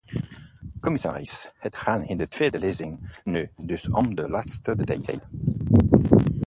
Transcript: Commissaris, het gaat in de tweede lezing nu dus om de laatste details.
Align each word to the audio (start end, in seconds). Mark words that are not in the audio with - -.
Commissaris, 0.79 1.51
het 1.59 1.75
gaat 1.75 2.05
in 2.05 2.17
de 2.17 2.27
tweede 2.27 2.59
lezing 2.59 3.19
nu 3.23 3.49
dus 3.57 3.89
om 3.89 4.15
de 4.15 4.29
laatste 4.29 4.75
details. 4.75 5.19